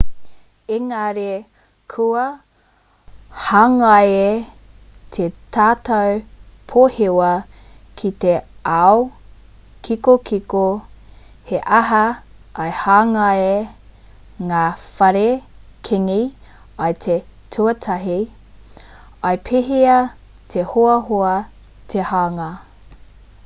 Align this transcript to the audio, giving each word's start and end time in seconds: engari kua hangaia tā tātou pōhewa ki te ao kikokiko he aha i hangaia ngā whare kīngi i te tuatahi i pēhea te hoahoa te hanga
engari 0.75 1.23
kua 1.93 2.21
hangaia 3.47 4.29
tā 5.17 5.25
tātou 5.57 6.15
pōhewa 6.73 7.27
ki 8.01 8.11
te 8.25 8.31
ao 8.79 9.03
kikokiko 9.89 10.63
he 11.51 11.61
aha 11.81 12.01
i 12.65 12.75
hangaia 12.79 13.53
ngā 14.49 14.63
whare 15.01 15.25
kīngi 15.89 16.19
i 16.89 16.99
te 17.07 17.19
tuatahi 17.59 18.19
i 19.33 19.37
pēhea 19.51 20.01
te 20.55 20.67
hoahoa 20.75 21.37
te 21.95 22.09
hanga 22.13 22.49